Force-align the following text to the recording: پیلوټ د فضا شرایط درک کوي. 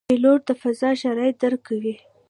پیلوټ 0.09 0.39
د 0.47 0.51
فضا 0.61 0.89
شرایط 1.01 1.35
درک 1.41 1.61
کوي. 1.67 1.95